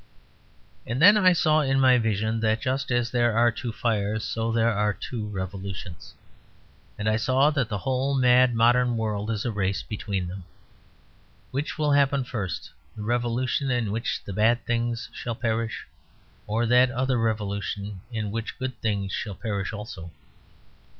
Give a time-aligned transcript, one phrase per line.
[0.87, 4.51] And then I saw, in my vision, that just as there are two fires, so
[4.51, 6.15] there are two revolutions.
[6.97, 10.43] And I saw that the whole mad modern world is a race between them.
[11.51, 15.85] Which will happen first the revolution in which bad things shall perish,
[16.47, 20.09] or that other revolution, in which good things shall perish also?